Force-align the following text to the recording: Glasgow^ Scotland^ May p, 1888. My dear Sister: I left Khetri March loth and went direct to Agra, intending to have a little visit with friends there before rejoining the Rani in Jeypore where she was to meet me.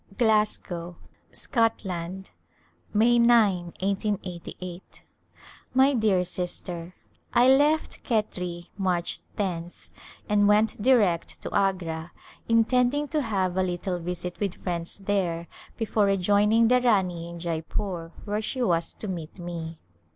Glasgow^ 0.15 0.95
Scotland^ 1.31 2.31
May 2.91 3.19
p, 3.19 3.19
1888. 3.19 5.03
My 5.75 5.93
dear 5.93 6.25
Sister: 6.25 6.95
I 7.35 7.47
left 7.47 8.03
Khetri 8.03 8.69
March 8.79 9.19
loth 9.37 9.91
and 10.27 10.47
went 10.47 10.81
direct 10.81 11.39
to 11.43 11.53
Agra, 11.53 12.13
intending 12.49 13.07
to 13.09 13.21
have 13.21 13.55
a 13.55 13.61
little 13.61 13.99
visit 13.99 14.39
with 14.39 14.63
friends 14.63 14.97
there 14.97 15.47
before 15.77 16.05
rejoining 16.05 16.67
the 16.67 16.81
Rani 16.81 17.29
in 17.29 17.37
Jeypore 17.37 18.11
where 18.25 18.41
she 18.41 18.63
was 18.63 18.95
to 18.95 19.07
meet 19.07 19.37
me. 19.37 19.77